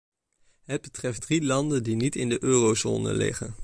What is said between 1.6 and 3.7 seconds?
die niet in de eurozone liggen.